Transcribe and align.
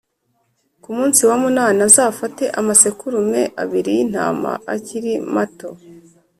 Ku 0.81 0.89
munsi 0.97 1.21
wa 1.29 1.35
munani 1.43 1.79
azafate 1.89 2.43
amasekurume 2.59 3.41
abiri 3.63 3.91
y 3.97 4.01
intama 4.05 4.51
akiri 4.73 5.13
mato 5.35 5.69